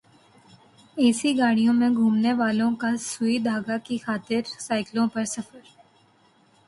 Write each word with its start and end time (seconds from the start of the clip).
اے 0.97 1.07
C 1.19 1.29
گاڑیوں 1.39 1.73
میں 1.79 1.89
گھومنے 1.99 2.33
والوں 2.39 2.71
کا 2.81 2.89
سوئی 3.09 3.37
دھاگا 3.47 3.77
کی 3.85 3.97
خاطر 4.05 4.41
سائیکل 4.67 4.97
پر 5.13 5.25
سفر 5.35 5.59